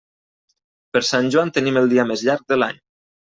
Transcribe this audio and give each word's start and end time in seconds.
Per 0.95 1.01
Sant 1.09 1.29
Joan 1.35 1.51
tenim 1.59 1.77
el 1.83 1.93
dia 1.93 2.07
més 2.13 2.25
llarg 2.29 2.49
de 2.55 2.59
l'any. 2.63 2.83